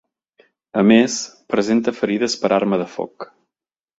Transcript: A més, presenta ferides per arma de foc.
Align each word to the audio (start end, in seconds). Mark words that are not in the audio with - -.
A 0.81 0.83
més, 0.91 1.17
presenta 1.55 1.95
ferides 1.99 2.37
per 2.45 2.53
arma 2.59 2.83
de 2.85 2.91
foc. 2.97 3.29